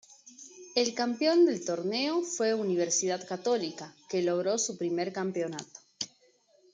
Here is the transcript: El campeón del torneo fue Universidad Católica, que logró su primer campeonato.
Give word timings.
El 0.73 0.95
campeón 0.95 1.45
del 1.45 1.63
torneo 1.63 2.23
fue 2.23 2.55
Universidad 2.55 3.27
Católica, 3.27 3.95
que 4.09 4.23
logró 4.23 4.57
su 4.57 4.75
primer 4.79 5.13
campeonato. 5.13 5.79